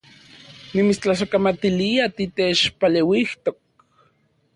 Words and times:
Nimitstlasojkamatilia 0.77 2.07
titechpaleuijtok 2.15 3.57